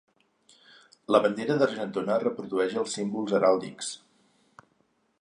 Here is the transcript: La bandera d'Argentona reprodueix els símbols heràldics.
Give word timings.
La 1.15 1.21
bandera 1.25 1.59
d'Argentona 1.59 2.17
reprodueix 2.25 2.77
els 2.85 2.99
símbols 2.99 3.39
heràldics. 3.41 3.95